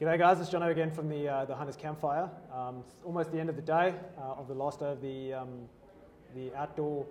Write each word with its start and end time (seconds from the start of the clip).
G'day 0.00 0.16
guys, 0.16 0.40
it's 0.40 0.48
Jono 0.48 0.70
again 0.70 0.90
from 0.90 1.10
the, 1.10 1.28
uh, 1.28 1.44
the 1.44 1.54
Hunters 1.54 1.76
Campfire. 1.76 2.30
Um, 2.56 2.76
it's 2.80 2.94
almost 3.04 3.32
the 3.32 3.38
end 3.38 3.50
of 3.50 3.56
the 3.56 3.60
day 3.60 3.92
uh, 4.16 4.32
of 4.38 4.48
the 4.48 4.54
last 4.54 4.80
day 4.80 4.90
of 4.92 5.02
the, 5.02 5.34
um, 5.34 5.68
the 6.34 6.50
outdoor, 6.54 7.04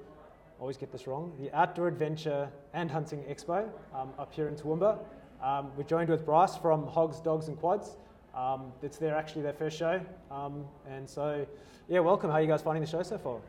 always 0.60 0.76
get 0.76 0.92
this 0.92 1.06
wrong, 1.06 1.32
the 1.40 1.56
Outdoor 1.56 1.88
Adventure 1.88 2.50
and 2.74 2.90
Hunting 2.90 3.24
Expo 3.30 3.70
um, 3.94 4.10
up 4.18 4.34
here 4.34 4.48
in 4.48 4.56
Toowoomba. 4.56 4.98
Um, 5.40 5.70
we're 5.78 5.84
joined 5.84 6.10
with 6.10 6.26
Bryce 6.26 6.56
from 6.56 6.88
Hogs, 6.88 7.20
Dogs 7.20 7.48
and 7.48 7.60
Quads. 7.60 7.96
Um, 8.34 8.72
it's 8.82 8.98
their 8.98 9.16
actually 9.16 9.44
their 9.44 9.54
first 9.54 9.78
show. 9.78 10.02
Um, 10.32 10.66
and 10.90 11.08
so, 11.08 11.46
yeah, 11.90 12.00
welcome. 12.00 12.32
How 12.32 12.38
are 12.38 12.42
you 12.42 12.48
guys 12.48 12.64
finding 12.64 12.82
the 12.82 12.90
show 12.90 13.04
so 13.04 13.20
far? 13.20 13.40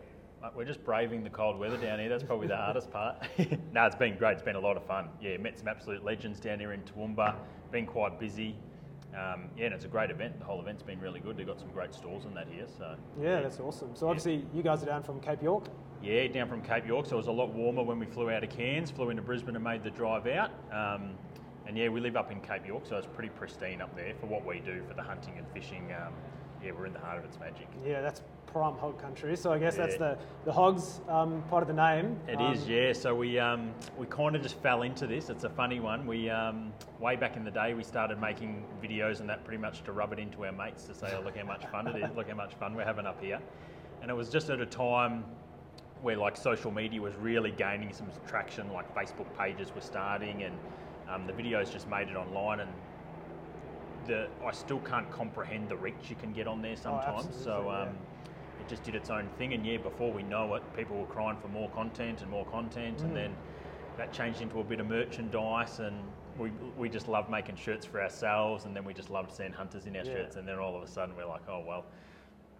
We're 0.54 0.66
just 0.66 0.84
braving 0.84 1.24
the 1.24 1.30
cold 1.30 1.58
weather 1.58 1.78
down 1.78 1.98
here. 1.98 2.10
That's 2.10 2.24
probably 2.24 2.48
the 2.48 2.58
hardest 2.58 2.90
part. 2.90 3.16
no, 3.72 3.86
it's 3.86 3.96
been 3.96 4.18
great. 4.18 4.32
It's 4.32 4.42
been 4.42 4.56
a 4.56 4.60
lot 4.60 4.76
of 4.76 4.84
fun. 4.84 5.08
Yeah, 5.18 5.38
met 5.38 5.58
some 5.58 5.68
absolute 5.68 6.04
legends 6.04 6.40
down 6.40 6.58
here 6.58 6.74
in 6.74 6.82
Toowoomba. 6.82 7.36
Been 7.72 7.86
quite 7.86 8.20
busy. 8.20 8.54
Um, 9.14 9.48
yeah, 9.56 9.66
and 9.66 9.74
it's 9.74 9.84
a 9.84 9.88
great 9.88 10.10
event. 10.10 10.38
The 10.38 10.44
whole 10.44 10.60
event's 10.60 10.82
been 10.82 11.00
really 11.00 11.20
good. 11.20 11.36
They've 11.36 11.46
got 11.46 11.58
some 11.58 11.70
great 11.70 11.92
stalls 11.94 12.24
in 12.26 12.34
that 12.34 12.46
here. 12.48 12.66
So 12.78 12.94
Yeah, 13.20 13.40
that's 13.40 13.58
awesome. 13.60 13.90
So 13.94 14.08
obviously 14.08 14.46
you 14.54 14.62
guys 14.62 14.82
are 14.82 14.86
down 14.86 15.02
from 15.02 15.20
Cape 15.20 15.42
York. 15.42 15.64
yeah, 16.02 16.26
down 16.28 16.48
from 16.48 16.62
Cape 16.62 16.86
York. 16.86 17.06
So 17.06 17.16
it 17.16 17.18
was 17.18 17.26
a 17.26 17.32
lot 17.32 17.52
warmer 17.52 17.82
when 17.82 17.98
we 17.98 18.06
flew 18.06 18.30
out 18.30 18.44
of 18.44 18.50
Cairns. 18.50 18.90
Flew 18.90 19.10
into 19.10 19.22
Brisbane 19.22 19.54
and 19.56 19.64
made 19.64 19.82
the 19.82 19.90
drive 19.90 20.26
out. 20.26 20.50
Um, 20.72 21.10
and 21.66 21.76
yeah, 21.76 21.88
we 21.88 22.00
live 22.00 22.16
up 22.16 22.32
in 22.32 22.40
Cape 22.40 22.66
York, 22.66 22.84
so 22.86 22.96
it's 22.96 23.06
pretty 23.06 23.28
pristine 23.28 23.80
up 23.80 23.94
there 23.94 24.14
for 24.20 24.26
what 24.26 24.44
we 24.46 24.60
do 24.60 24.82
for 24.88 24.94
the 24.94 25.02
hunting 25.02 25.34
and 25.38 25.46
fishing. 25.52 25.92
Um, 25.92 26.12
yeah, 26.64 26.72
we're 26.72 26.86
in 26.86 26.92
the 26.92 26.98
heart 26.98 27.18
of 27.18 27.24
its 27.24 27.38
magic. 27.38 27.68
Yeah, 27.84 28.00
that's 28.00 28.22
prime 28.46 28.74
hog 28.74 29.00
country. 29.00 29.36
So 29.36 29.52
I 29.52 29.58
guess 29.58 29.76
that's 29.76 29.96
the, 29.96 30.18
the 30.44 30.52
hogs 30.52 31.00
um, 31.08 31.42
part 31.48 31.62
of 31.62 31.68
the 31.68 31.74
name. 31.74 32.18
It 32.28 32.36
Um, 32.36 32.52
is, 32.52 32.68
yeah. 32.68 32.92
So 32.92 33.14
we 33.14 33.38
um, 33.38 33.72
we 33.96 34.06
kind 34.06 34.34
of 34.36 34.42
just 34.42 34.56
fell 34.60 34.82
into 34.82 35.06
this. 35.06 35.30
It's 35.30 35.44
a 35.44 35.48
funny 35.50 35.80
one. 35.80 36.06
We 36.06 36.28
um, 36.28 36.72
way 36.98 37.16
back 37.16 37.36
in 37.36 37.44
the 37.44 37.50
day, 37.50 37.74
we 37.74 37.84
started 37.84 38.20
making 38.20 38.64
videos 38.82 39.20
and 39.20 39.28
that 39.28 39.44
pretty 39.44 39.60
much 39.60 39.82
to 39.84 39.92
rub 39.92 40.12
it 40.12 40.18
into 40.18 40.44
our 40.44 40.52
mates 40.52 40.84
to 40.84 40.94
say, 40.94 41.14
"Oh, 41.16 41.22
look 41.22 41.36
how 41.36 41.44
much 41.46 41.64
fun 41.66 41.86
it 41.86 41.96
is! 42.02 42.10
Look 42.16 42.28
how 42.28 42.36
much 42.36 42.54
fun 42.54 42.74
we're 42.74 42.84
having 42.84 43.06
up 43.06 43.22
here." 43.22 43.40
And 44.02 44.10
it 44.10 44.14
was 44.14 44.28
just 44.30 44.50
at 44.50 44.60
a 44.60 44.66
time 44.66 45.24
where 46.02 46.16
like 46.16 46.36
social 46.36 46.70
media 46.70 47.00
was 47.00 47.14
really 47.16 47.50
gaining 47.52 47.92
some 47.92 48.06
traction. 48.26 48.72
Like 48.72 48.92
Facebook 48.94 49.26
pages 49.38 49.72
were 49.74 49.80
starting, 49.82 50.42
and 50.42 50.54
um, 51.08 51.26
the 51.26 51.32
videos 51.32 51.72
just 51.72 51.88
made 51.88 52.08
it 52.08 52.16
online. 52.16 52.60
And 52.60 52.70
the 54.06 54.28
I 54.44 54.52
still 54.52 54.80
can't 54.80 55.10
comprehend 55.10 55.68
the 55.68 55.76
reach 55.76 56.08
you 56.08 56.16
can 56.16 56.32
get 56.32 56.46
on 56.46 56.62
there 56.62 56.76
sometimes. 56.76 57.24
so 57.24 57.28
absolutely, 57.28 57.72
yeah. 57.72 57.82
um, 57.82 57.88
it 58.60 58.68
just 58.68 58.82
did 58.82 58.94
its 58.94 59.10
own 59.10 59.28
thing, 59.38 59.52
and 59.54 59.64
yeah, 59.64 59.78
before 59.78 60.12
we 60.12 60.22
know 60.22 60.54
it, 60.54 60.62
people 60.76 60.98
were 60.98 61.06
crying 61.06 61.36
for 61.40 61.48
more 61.48 61.68
content 61.70 62.20
and 62.22 62.30
more 62.30 62.44
content, 62.46 62.98
Mm. 62.98 63.04
and 63.04 63.16
then 63.16 63.36
that 63.96 64.12
changed 64.12 64.40
into 64.40 64.60
a 64.60 64.64
bit 64.64 64.80
of 64.80 64.86
merchandise, 64.86 65.78
and 65.80 65.96
we 66.38 66.50
we 66.76 66.88
just 66.88 67.08
loved 67.08 67.30
making 67.30 67.56
shirts 67.56 67.84
for 67.86 68.00
ourselves, 68.02 68.64
and 68.64 68.74
then 68.76 68.84
we 68.84 68.94
just 68.94 69.10
loved 69.10 69.32
seeing 69.32 69.52
hunters 69.52 69.86
in 69.86 69.96
our 69.96 70.04
Yeah. 70.04 70.12
shirts, 70.14 70.36
and 70.36 70.46
then 70.46 70.58
all 70.58 70.76
of 70.76 70.82
a 70.82 70.86
sudden 70.86 71.14
we're 71.16 71.26
like, 71.26 71.48
oh 71.48 71.60
well, 71.66 71.84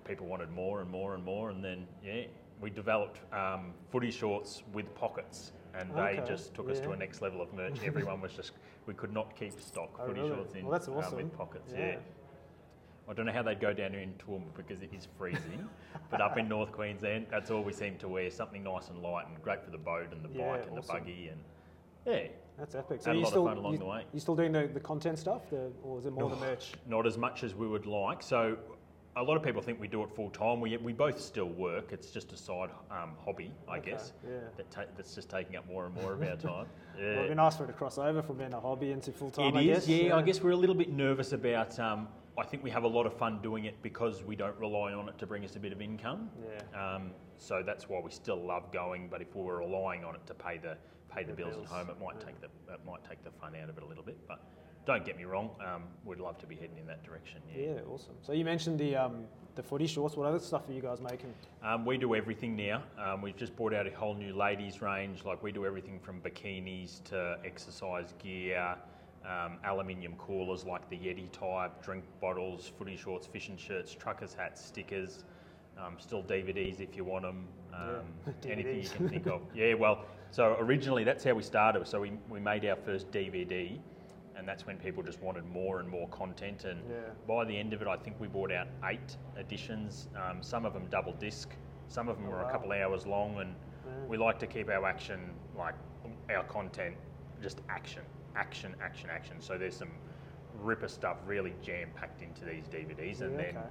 people 0.05 0.27
wanted 0.27 0.51
more 0.51 0.81
and 0.81 0.91
more 0.91 1.15
and 1.15 1.25
more, 1.25 1.51
and 1.51 1.63
then 1.65 1.87
yeah, 2.05 2.25
we 2.61 2.71
developed 2.71 3.21
um, 3.35 3.73
footy 3.91 4.11
shorts 4.11 4.63
with 4.73 4.93
pockets. 4.95 5.53
And 5.79 5.95
they 5.95 6.21
just 6.27 6.55
took 6.55 6.69
us 6.71 6.81
to 6.81 6.91
a 6.93 6.97
next 6.97 7.23
level 7.23 7.41
of 7.41 7.53
merch. 7.55 7.79
Everyone 7.85 8.21
was 8.21 8.33
just, 8.33 8.53
we 8.87 8.95
could 8.95 9.13
not 9.13 9.37
keep 9.37 9.61
stock 9.61 9.91
Oh, 10.01 10.07
footy 10.07 10.21
really? 10.21 10.35
shorts 10.35 10.55
in 10.55 10.63
Well, 10.65 10.73
that's 10.73 10.89
um, 10.89 10.95
awesome. 10.95 11.17
with 11.17 11.37
pockets. 11.37 11.73
Yeah. 11.77 11.87
yeah. 11.87 11.97
I 13.09 13.13
don't 13.13 13.27
know 13.27 13.33
how 13.33 13.43
they'd 13.43 13.61
go 13.61 13.73
down 13.73 13.95
in 13.95 14.15
Toowoomba 14.15 14.55
because 14.57 14.83
it 14.83 14.91
is 14.97 15.09
freezing, 15.19 15.69
but 16.11 16.21
up 16.21 16.39
in 16.39 16.49
North 16.49 16.71
Queensland, 16.71 17.27
that's 17.29 17.51
all 17.51 17.63
we 17.63 17.73
seem 17.73 17.97
to 17.99 18.09
wear. 18.09 18.31
Something 18.31 18.63
nice 18.63 18.89
and 18.89 19.03
light 19.03 19.27
and 19.27 19.43
great 19.43 19.65
for 19.65 19.71
the 19.73 19.79
boat 19.79 20.13
and 20.13 20.25
the 20.25 20.29
Yeah, 20.39 20.53
bike 20.53 20.67
and 20.69 20.79
awesome. 20.79 20.95
the 20.97 21.01
buggy 21.01 21.29
and 21.29 21.41
yeah, 22.07 22.29
That's 22.57 22.75
epic. 22.77 23.01
A 23.07 23.15
you 23.15 23.27
still, 23.27 23.47
fun 23.47 23.57
along 23.57 23.73
you, 23.73 23.79
the 23.79 23.85
way. 23.85 24.05
You 24.13 24.21
still 24.21 24.37
doing 24.37 24.53
the, 24.53 24.69
the 24.73 24.81
content 24.81 25.19
stuff, 25.19 25.51
the, 25.51 25.71
or 25.83 25.99
is 25.99 26.07
it 26.07 26.13
more 26.13 26.31
the 26.31 26.37
merch? 26.37 26.73
not 26.87 27.07
as 27.07 27.19
much 27.19 27.43
as 27.43 27.55
we 27.55 27.67
would 27.67 27.85
like. 27.87 28.23
So 28.23 28.57
a 29.17 29.23
lot 29.23 29.37
of 29.37 29.43
people 29.43 29.61
think 29.61 29.81
we 29.81 29.89
do 29.89 30.03
it 30.03 30.11
full 30.15 30.31
time. 30.31 30.61
We, 30.61 30.77
we 30.77 30.93
both 30.93 31.21
still 31.21 31.49
work. 31.49 31.93
It's 31.93 32.11
just 32.11 32.33
a 32.33 32.37
side 32.37 32.71
um, 32.91 33.11
hobby, 33.25 33.53
I 33.69 33.79
Okay, 33.79 33.91
guess. 33.93 34.13
yeah. 34.25 34.39
That 34.57 34.71
ta- 34.71 34.85
that's 34.97 35.15
just 35.15 35.29
taking 35.29 35.57
up 35.57 35.67
more 35.67 35.87
and 35.87 35.95
more 35.97 36.13
of 36.13 36.23
our 36.23 36.37
time. 36.37 36.67
Well, 36.97 37.09
it'd 37.19 37.29
be 37.29 37.35
nice 37.35 37.57
for 37.57 37.65
it 37.65 37.69
to 37.69 37.73
cross 37.73 37.99
over 37.99 38.23
from 38.23 38.37
being 38.39 38.53
a 38.55 38.61
hobby 38.61 38.93
into 38.93 39.11
full 39.13 39.31
time. 39.31 39.57
It 39.57 39.59
I 39.59 39.63
is, 39.63 39.87
guess. 39.87 39.89
yeah, 39.89 40.17
I 40.17 40.23
guess 40.23 40.41
we're 40.41 40.51
a 40.53 40.57
little 40.57 40.75
bit 40.77 40.93
nervous 40.93 41.33
about. 41.33 41.79
Um, 41.79 42.09
I 42.39 42.45
think 42.45 42.63
we 42.63 42.71
have 42.71 42.85
a 42.85 42.89
lot 42.89 43.05
of 43.07 43.13
fun 43.17 43.41
doing 43.43 43.65
it 43.65 43.83
because 43.83 44.23
we 44.23 44.37
don't 44.37 44.57
rely 44.59 44.93
on 44.93 45.09
it 45.09 45.19
to 45.19 45.27
bring 45.27 45.45
us 45.45 45.57
a 45.57 45.59
bit 45.59 45.73
of 45.73 45.83
income. 45.83 46.31
Yeah. 46.73 46.95
Um, 46.95 47.11
so 47.37 47.63
that's 47.67 47.89
why 47.89 48.01
we 48.03 48.11
still 48.11 48.41
love 48.41 48.71
going. 48.73 49.09
But 49.11 49.21
if 49.23 49.35
we 49.35 49.43
were 49.43 49.59
relying 49.59 50.05
on 50.05 50.15
it 50.15 50.25
to 50.29 50.35
pay 50.35 50.57
the 50.59 50.77
pay 51.13 51.25
the, 51.25 51.33
The 51.33 51.37
bills, 51.37 51.55
bills, 51.57 51.67
at 51.71 51.77
home, 51.77 51.91
it 51.91 51.97
might 52.03 52.21
take 52.21 52.41
the 52.41 52.47
it 52.73 52.81
might 52.87 53.03
take 53.09 53.25
the 53.25 53.31
fun 53.33 53.55
out 53.61 53.69
of 53.69 53.77
it 53.77 53.83
a 53.83 53.87
little 53.87 54.05
bit. 54.05 54.17
But 54.29 54.41
don't 54.91 55.05
get 55.05 55.17
me 55.17 55.25
wrong, 55.25 55.51
um, 55.61 55.85
we'd 56.05 56.19
love 56.19 56.39
to 56.39 56.47
be 56.47 56.55
heading 56.57 56.79
in 56.79 56.87
that 56.87 57.03
direction. 57.05 57.41
Yeah. 57.55 57.61
Yeah, 57.75 57.81
awesome. 57.93 58.15
So 58.23 58.33
you 58.33 58.45
mentioned 58.45 58.79
the 58.79 58.97
um, 58.97 59.25
the 59.55 59.63
footy 59.63 59.87
shorts. 59.87 60.17
What 60.17 60.27
other 60.27 60.39
stuff 60.39 60.69
are 60.69 60.73
you 60.73 60.81
guys 60.83 61.01
making? 61.01 61.33
Um, 61.63 61.85
we 61.85 61.97
do 61.97 62.15
everything 62.15 62.57
now. 62.57 62.83
Um, 62.99 63.23
we've 63.23 63.37
just 63.37 63.55
brought 63.57 63.75
out 63.75 63.87
a 63.87 63.91
whole 63.91 64.15
new 64.15 64.35
ladies 64.35 64.83
range. 64.83 65.25
Like 65.25 65.43
we 65.43 65.53
do 65.53 65.65
everything 65.67 65.99
from 66.01 66.21
bikinis 66.21 67.03
to 67.05 67.39
exercise 67.45 68.15
gear, 68.23 68.77
um, 69.25 69.59
aluminium 69.65 70.15
coolers 70.19 70.65
like 70.65 70.89
the 70.91 70.97
Yeti 70.97 71.31
type, 71.31 71.83
drink 71.85 72.05
bottles, 72.21 72.73
footy 72.79 72.97
shorts, 72.97 73.27
fishing 73.27 73.57
shirts, 73.57 73.95
truckers 73.95 74.35
hats, 74.35 74.65
stickers. 74.65 75.25
Um, 75.79 75.97
still 75.99 76.23
DVDs 76.23 76.81
if 76.81 76.95
you 76.97 77.05
want 77.05 77.23
them. 77.23 77.47
Um, 77.73 78.05
Yeah, 78.45 78.51
anything 78.53 78.83
you 78.83 78.89
can 78.89 79.09
think 79.09 79.27
of. 79.27 79.41
Yeah, 79.55 79.75
well, 79.75 80.05
so 80.31 80.57
originally 80.59 81.05
that's 81.05 81.25
how 81.25 81.33
we 81.35 81.43
started. 81.43 81.87
So 81.87 82.01
we, 82.01 82.13
we 82.29 82.39
made 82.41 82.65
our 82.67 82.77
first 82.77 83.11
DVD, 83.11 83.79
and 84.41 84.49
that's 84.49 84.67
when 84.67 84.79
people 84.79 85.03
just 85.03 85.21
wanted 85.23 85.45
more 85.53 85.81
and 85.81 85.89
more 85.89 86.09
content. 86.09 86.65
And 86.65 86.81
Yeah. 86.91 87.11
by 87.29 87.45
the 87.45 87.57
end 87.57 87.75
of 87.75 87.83
it, 87.83 87.87
I 87.89 87.97
think 87.97 88.19
we 88.19 88.27
brought 88.27 88.51
out 88.51 88.69
eight 88.87 89.17
editions. 89.37 90.09
Um, 90.17 90.43
some 90.43 90.65
of 90.65 90.73
them 90.73 90.87
double 90.91 91.13
disc, 91.13 91.55
some 91.89 92.09
of 92.09 92.17
them 92.17 92.27
Oh, 92.27 92.31
were 92.31 92.43
wow. 92.43 92.49
a 92.49 92.51
couple 92.51 92.73
hours 92.73 93.07
long, 93.07 93.39
and 93.39 93.55
Yeah. 93.87 93.93
we 94.09 94.17
like 94.17 94.39
to 94.39 94.47
keep 94.47 94.71
our 94.71 94.85
action, 94.87 95.35
like 95.55 95.75
our 96.31 96.43
content, 96.45 96.97
just 97.43 97.61
action, 97.69 98.03
action, 98.35 98.75
action, 98.81 99.11
action. 99.11 99.41
So 99.43 99.59
there's 99.59 99.77
some 99.77 99.91
ripper 100.63 100.89
stuff 100.89 101.19
really 101.27 101.55
jam 101.63 101.91
packed 101.95 102.23
into 102.23 102.47
these 102.47 102.67
DVDs, 102.67 103.21
and 103.21 103.33
Yeah, 103.33 103.43
then 103.45 103.57
okay. 103.59 103.69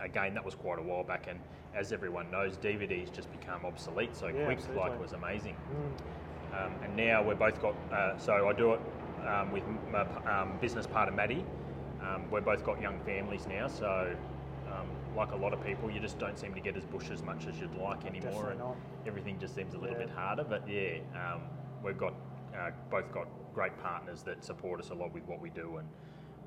again, 0.00 0.32
that 0.32 0.44
was 0.44 0.54
quite 0.54 0.78
a 0.78 0.82
while 0.82 1.04
back, 1.04 1.26
and 1.26 1.38
as 1.74 1.92
everyone 1.92 2.30
knows, 2.30 2.56
DVDs 2.56 3.12
just 3.12 3.30
become 3.30 3.66
obsolete 3.66 4.16
so 4.16 4.28
Yeah, 4.28 4.46
quick. 4.46 4.58
absolutely. 4.58 4.88
Like 4.88 4.98
was 5.00 5.12
amazing. 5.12 5.56
Mm. 5.56 6.54
Um, 6.54 6.72
and 6.82 6.96
now 6.96 7.22
we're 7.22 7.34
both 7.34 7.60
got. 7.60 7.74
Uh, 7.92 8.16
so 8.16 8.48
I 8.48 8.54
do 8.54 8.72
it 8.72 8.80
um, 9.26 9.50
with 9.52 9.64
my 9.90 10.02
um, 10.30 10.58
business 10.60 10.86
partner 10.86 11.14
Maddie. 11.14 11.44
Um, 12.02 12.30
we're 12.30 12.40
both 12.40 12.64
got 12.64 12.80
young 12.80 12.98
families 13.00 13.46
now, 13.48 13.66
so 13.66 14.14
um, 14.70 14.86
like 15.16 15.32
a 15.32 15.36
lot 15.36 15.52
of 15.52 15.64
people, 15.64 15.90
you 15.90 16.00
just 16.00 16.18
don't 16.18 16.38
seem 16.38 16.54
to 16.54 16.60
get 16.60 16.76
as 16.76 16.84
bush 16.84 17.10
as 17.10 17.22
much 17.22 17.46
as 17.48 17.58
you'd 17.60 17.74
like 17.74 18.06
anymore, 18.06 18.50
and 18.52 18.60
everything 19.06 19.38
just 19.38 19.54
seems 19.54 19.74
a 19.74 19.78
little 19.78 19.96
Yeah. 19.96 20.06
bit 20.06 20.10
harder. 20.14 20.44
But 20.44 20.68
yeah, 20.68 20.98
um, 21.14 21.42
we've 21.82 21.98
got 21.98 22.14
uh, 22.56 22.70
both 22.90 23.12
got 23.12 23.26
great 23.54 23.76
partners 23.82 24.22
that 24.22 24.44
support 24.44 24.80
us 24.80 24.90
a 24.90 24.94
lot 24.94 25.12
with 25.12 25.26
what 25.26 25.40
we 25.40 25.50
do, 25.50 25.78
and 25.78 25.88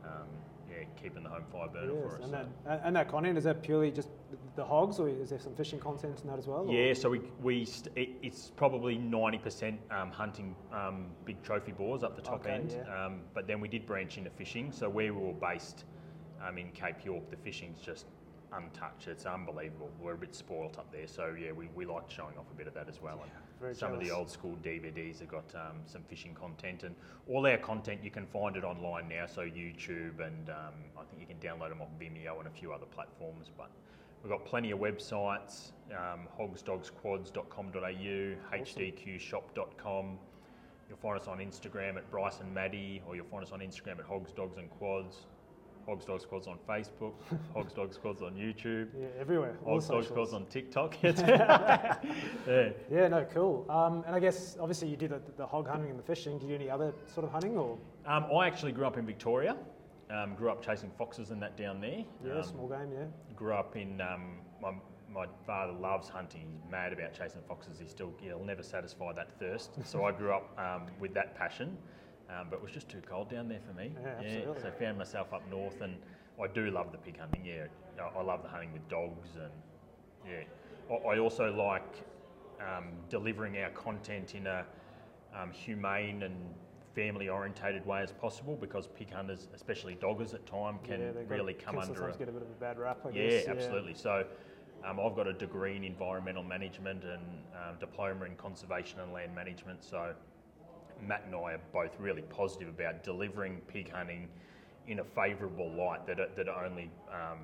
um, 0.06 0.28
yeah, 0.70 0.86
keeping 1.02 1.24
the 1.24 1.30
home 1.30 1.44
fire 1.52 1.68
burning 1.68 1.96
Yes, 1.96 2.04
for 2.04 2.16
us. 2.16 2.24
and, 2.24 2.32
so. 2.32 2.46
that, 2.66 2.82
and 2.86 2.96
that 2.96 3.08
content 3.10 3.38
is 3.38 3.44
that 3.44 3.62
purely 3.62 3.92
just 3.92 4.10
the 4.62 4.68
hogs, 4.68 5.00
or 5.00 5.10
is 5.10 5.32
there 5.32 5.40
some 5.40 5.56
fishing 5.56 5.80
content 5.80 6.22
in 6.22 6.30
that 6.30 6.38
as 6.38 6.46
well? 6.48 6.68
or- 6.70 6.72
Yeah, 6.74 6.94
so 6.94 7.10
we, 7.10 7.22
we 7.42 7.66
st- 7.66 7.96
it, 7.98 8.10
it's 8.22 8.52
probably 8.56 8.96
90% 8.98 9.78
um, 9.90 10.12
hunting 10.12 10.56
um, 10.72 11.08
big 11.26 11.42
trophy 11.42 11.72
boars 11.72 12.04
up 12.04 12.16
the 12.16 12.22
top 12.22 12.42
Okay, 12.42 12.52
end. 12.52 12.72
yeah. 12.78 13.06
Um, 13.06 13.22
but 13.34 13.48
then 13.48 13.60
we 13.60 13.68
did 13.68 13.88
branch 13.88 14.18
into 14.20 14.30
fishing. 14.30 14.72
So 14.72 14.88
where 14.88 15.14
we 15.14 15.20
were 15.26 15.34
based 15.34 15.86
um, 16.46 16.60
in 16.60 16.72
Cape 16.74 17.04
York, 17.04 17.28
the 17.32 17.38
fishing's 17.38 17.82
just 17.82 18.06
untouched. 18.54 19.08
It's 19.08 19.26
unbelievable. 19.26 19.90
We're 20.00 20.14
a 20.14 20.18
bit 20.18 20.36
spoilt 20.36 20.78
up 20.78 20.92
there. 20.92 21.08
So 21.08 21.34
yeah, 21.40 21.54
we, 21.54 21.68
we 21.74 21.86
like 21.86 22.08
showing 22.12 22.38
off 22.38 22.46
a 22.52 22.56
bit 22.56 22.68
of 22.68 22.76
that 22.76 22.88
as 22.88 23.02
well. 23.02 23.20
and 23.64 23.76
some 23.76 23.94
of 23.94 24.00
the 24.00 24.12
old 24.12 24.30
school 24.30 24.56
DVDs 24.64 25.22
have 25.22 25.30
got 25.30 25.46
um, 25.56 25.78
some 25.88 26.04
fishing 26.04 26.36
content. 26.36 26.84
And 26.84 26.94
all 27.28 27.48
our 27.48 27.58
content, 27.58 28.02
you 28.04 28.12
can 28.12 28.28
find 28.28 28.56
it 28.56 28.64
online 28.64 29.08
now. 29.10 29.26
So 29.26 29.42
YouTube 29.42 30.20
and 30.20 30.50
um, 30.50 30.76
I 31.00 31.04
think 31.10 31.20
you 31.20 31.26
can 31.26 31.38
download 31.40 31.70
them 31.70 31.82
off 31.82 31.88
Vimeo 32.00 32.38
and 32.38 32.48
a 32.48 32.52
few 32.52 32.72
other 32.74 32.86
platforms. 32.86 33.50
But 33.58 33.72
We've 34.24 34.32
got 34.32 34.46
plenty 34.46 34.72
of 34.72 34.80
websites, 34.80 35.72
um, 35.92 36.28
hogsdogsquads.com.au, 36.40 38.58
hdqshop.com. 38.58 40.18
You'll 40.90 40.98
find 40.98 41.20
us 41.20 41.28
on 41.28 41.38
Instagram 41.40 41.96
at 41.98 42.10
Bryce 42.12 42.40
and 42.42 42.54
Maddie, 42.54 43.02
or 43.08 43.16
you'll 43.16 43.26
find 43.26 43.44
us 43.44 43.52
on 43.52 43.60
Instagram 43.62 43.98
at 44.00 44.06
Hogs, 44.06 44.32
Dogs 44.32 44.58
and 44.58 44.70
Quads. 44.70 45.26
Hogs, 45.88 46.06
Dogs, 46.06 46.26
Quads 46.26 46.46
on 46.48 46.60
Facebook, 46.70 47.14
Hogs, 47.56 47.74
Dogs, 47.74 47.98
Quads 47.98 48.22
on 48.22 48.36
YouTube, 48.36 48.90
Yeah, 48.96 49.08
everywhere. 49.20 49.58
all 49.66 49.74
Hogs, 49.76 49.88
Dogs, 49.88 50.08
socials. 50.08 50.30
Quads 50.30 50.34
on 50.34 50.46
TikTok. 50.46 50.96
yeah. 51.02 51.98
Yeah, 52.92 53.08
no, 53.08 53.26
cool. 53.34 53.66
Um, 53.68 54.04
and 54.06 54.16
I 54.16 54.20
guess 54.20 54.58
obviously 54.60 54.90
you 54.90 54.98
do 54.98 55.08
the, 55.08 55.20
the 55.38 55.48
hog 55.48 55.68
hunting 55.68 55.90
and 55.90 55.98
the 55.98 56.04
fishing. 56.04 56.38
Do 56.38 56.46
you 56.46 56.52
do 56.52 56.56
any 56.62 56.70
other 56.70 56.94
sort 57.12 57.26
of 57.26 57.32
hunting 57.32 57.58
or? 57.58 57.80
Um, 58.06 58.26
I 58.36 58.46
actually 58.46 58.74
grew 58.74 58.86
up 58.86 58.98
in 58.98 59.08
Victoria. 59.08 59.56
Um, 60.12 60.36
grew 60.36 60.50
up 60.50 60.62
chasing 60.64 60.92
foxes 60.98 61.32
and 61.32 61.42
that 61.42 61.56
down 61.58 61.80
there. 61.80 62.04
Yeah, 62.26 62.34
Um, 62.38 62.44
small 62.44 62.68
game. 62.68 62.92
Yeah. 62.94 63.06
grew 63.36 63.54
up 63.54 63.76
in 63.78 64.02
um, 64.02 64.40
my, 64.62 64.74
my 65.10 65.26
father 65.48 65.72
loves 65.74 66.10
hunting 66.10 66.48
he's 66.54 66.70
mad 66.70 66.92
about 66.94 67.14
chasing 67.14 67.42
foxes 67.48 67.80
he 67.80 67.88
still 67.88 68.12
he'll 68.22 68.44
never 68.44 68.62
satisfy 68.64 69.12
that 69.14 69.30
thirst 69.40 69.72
so 69.84 70.06
i 70.06 70.12
grew 70.12 70.32
up 70.32 70.58
um, 70.60 70.84
with 71.00 71.14
that 71.14 71.36
passion 71.36 71.78
um, 72.30 72.48
but 72.50 72.58
it 72.58 72.62
was 72.62 72.72
just 72.72 72.88
too 72.88 73.02
cold 73.10 73.30
down 73.30 73.50
there 73.50 73.60
for 73.68 73.74
me. 73.74 73.92
Yeah, 74.02 74.08
absolutely. 74.20 74.62
so 74.62 74.68
I 74.68 74.72
found 74.72 74.98
myself 74.98 75.34
up 75.34 75.42
north, 75.50 75.82
and 75.82 75.98
I 76.42 76.48
do 76.48 76.72
love 76.72 76.94
the 76.94 76.98
pig 76.98 77.20
hunting. 77.20 77.44
Yeah, 77.46 77.66
I- 78.02 78.22
love 78.22 78.42
the 78.44 78.48
hunting 78.48 78.72
with 78.72 78.88
dogs, 78.88 79.30
and 79.36 79.52
yeah, 80.26 80.44
I- 80.90 81.16
I 81.16 81.20
also 81.20 81.52
like 81.54 82.06
um, 82.62 82.86
delivering 83.10 83.58
our 83.58 83.70
content 83.72 84.36
in 84.36 84.48
a 84.48 84.66
um, 85.36 85.52
humane 85.52 86.24
and 86.24 86.36
family 86.96 87.30
orientated 87.30 87.86
way 87.86 88.02
as 88.02 88.12
possible 88.12 88.58
because 88.60 88.88
pig 88.88 89.12
hunters, 89.12 89.48
especially 89.54 89.96
doggers 89.96 90.34
at 90.34 90.46
time, 90.46 90.80
can 90.84 91.00
yeah, 91.00 91.12
really 91.28 91.54
come 91.54 91.76
can 91.76 91.84
under 91.84 92.10
a, 92.10 92.18
get 92.18 92.30
a 92.30 92.32
bit 92.32 92.42
of 92.42 92.50
a 92.50 92.60
bad 92.60 92.78
rap. 92.78 93.00
I 93.06 93.10
yeah, 93.10 93.30
guess. 93.30 93.48
absolutely. 93.48 93.94
So 93.94 94.26
um, 94.86 95.00
I've 95.00 95.16
got 95.16 95.28
a 95.28 95.34
degree 95.34 95.76
in 95.76 95.84
environmental 95.84 96.44
management 96.44 97.04
and 97.04 97.22
um, 97.54 97.76
diploma 97.80 98.26
in 98.26 98.36
conservation 98.36 99.00
and 99.00 99.14
land 99.14 99.34
management. 99.34 99.84
So 99.84 100.14
Matt 101.06 101.24
and 101.26 101.36
I 101.36 101.54
are 101.54 101.62
both 101.74 101.92
really 102.00 102.24
positive 102.24 102.68
about 102.68 103.04
delivering 103.04 103.62
pig 103.68 103.92
hunting 103.92 104.28
in 104.88 105.00
a 105.00 105.04
favourable 105.04 105.72
light 105.72 106.06
that 106.08 106.36
that 106.36 106.50
only 106.50 106.90
um, 107.12 107.40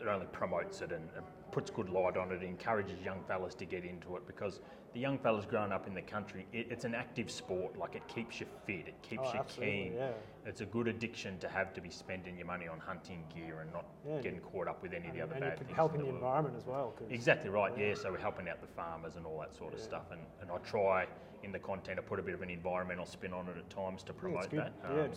it 0.00 0.06
only 0.06 0.26
promotes 0.26 0.80
it 0.80 0.92
and, 0.92 1.08
and 1.16 1.24
puts 1.50 1.70
good 1.70 1.88
light 1.88 2.16
on 2.16 2.30
it, 2.32 2.42
encourages 2.42 3.00
young 3.04 3.22
fellas 3.26 3.54
to 3.56 3.64
get 3.64 3.84
into 3.84 4.16
it 4.16 4.26
because 4.26 4.60
the 4.94 5.00
young 5.00 5.18
fellas 5.18 5.44
growing 5.44 5.70
up 5.72 5.86
in 5.86 5.94
the 5.94 6.02
country, 6.02 6.46
it, 6.52 6.66
it's 6.70 6.84
an 6.84 6.94
active 6.94 7.30
sport. 7.30 7.78
Like 7.78 7.94
it 7.94 8.06
keeps 8.08 8.40
you 8.40 8.46
fit, 8.66 8.88
it 8.88 8.94
keeps 9.02 9.22
Oh, 9.26 9.34
you 9.34 9.44
keen. 9.48 9.92
yeah. 9.94 10.10
It's 10.46 10.60
a 10.62 10.66
good 10.66 10.88
addiction 10.88 11.38
to 11.40 11.48
have 11.48 11.74
to 11.74 11.80
be 11.80 11.90
spending 11.90 12.36
your 12.38 12.46
money 12.46 12.68
on 12.68 12.78
hunting 12.80 13.22
gear 13.34 13.60
and 13.60 13.72
not 13.72 13.84
Yeah. 14.06 14.20
getting 14.20 14.40
caught 14.40 14.66
up 14.68 14.82
with 14.82 14.92
any 14.94 15.08
of 15.08 15.14
the 15.14 15.20
and, 15.20 15.30
other 15.32 15.34
and 15.34 15.44
bad 15.56 15.58
things. 15.58 15.76
helping 15.76 16.00
in 16.00 16.06
the 16.06 16.12
environment 16.14 16.56
as 16.56 16.66
well. 16.66 16.94
Exactly 17.10 17.50
right, 17.50 17.76
Yeah. 17.76 17.88
yeah. 17.88 17.94
So 17.94 18.10
we're 18.10 18.18
helping 18.18 18.48
out 18.48 18.60
the 18.60 18.66
farmers 18.68 19.16
and 19.16 19.26
all 19.26 19.38
that 19.40 19.54
sort 19.54 19.74
of 19.74 19.80
stuff. 19.80 20.10
And, 20.10 20.20
and 20.40 20.50
I 20.50 20.56
try 20.58 21.06
in 21.42 21.52
the 21.52 21.58
content 21.58 21.96
to 21.96 22.02
put 22.02 22.18
a 22.18 22.22
bit 22.22 22.34
of 22.34 22.42
an 22.42 22.50
environmental 22.50 23.06
spin 23.06 23.32
on 23.32 23.46
it 23.48 23.56
at 23.56 23.68
times 23.70 24.02
to 24.04 24.12
promote 24.12 24.50
that 24.50 24.72
um, 24.84 25.10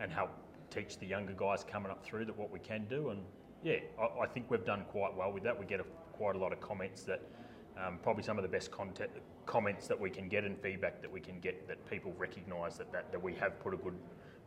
and 0.00 0.10
help 0.10 0.30
teach 0.70 0.98
the 0.98 1.06
younger 1.06 1.34
guys 1.34 1.64
coming 1.70 1.90
up 1.92 2.02
through 2.02 2.24
that 2.24 2.36
what 2.36 2.50
we 2.50 2.58
can 2.58 2.86
do. 2.86 3.10
And 3.10 3.22
yeah, 3.62 3.76
I, 4.00 4.22
I 4.24 4.26
think 4.26 4.50
we've 4.50 4.64
done 4.64 4.84
quite 4.90 5.14
well 5.16 5.32
with 5.32 5.42
that. 5.44 5.58
We 5.58 5.66
get 5.66 5.80
a, 5.80 5.84
quite 6.12 6.34
a 6.36 6.38
lot 6.38 6.52
of 6.52 6.60
comments 6.60 7.02
that 7.04 7.20
um, 7.78 7.98
probably 8.02 8.22
some 8.22 8.38
of 8.38 8.42
the 8.42 8.48
best 8.48 8.70
content 8.70 9.10
comments 9.46 9.86
that 9.88 9.98
we 9.98 10.10
can 10.10 10.28
get 10.28 10.44
and 10.44 10.58
feedback 10.60 11.00
that 11.02 11.10
we 11.10 11.20
can 11.20 11.40
get 11.40 11.66
that 11.68 11.84
people 11.90 12.12
recognise 12.18 12.76
that, 12.78 12.92
that, 12.92 13.10
that 13.10 13.20
we 13.22 13.34
have 13.34 13.58
put 13.60 13.74
a 13.74 13.76
good 13.76 13.94